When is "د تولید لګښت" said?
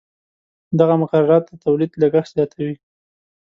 1.47-2.31